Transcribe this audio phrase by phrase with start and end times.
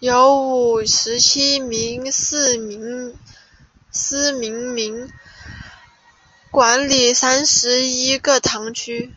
[0.00, 2.54] 由五十七名司
[3.90, 5.10] 铎名
[6.50, 9.14] 管理三十一个堂区。